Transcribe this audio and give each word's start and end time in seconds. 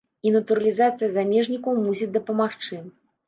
І 0.27 0.29
натуралізацыя 0.35 1.09
замежнікаў 1.17 1.77
мусіць 1.85 2.09
дапамагчы. 2.17 2.81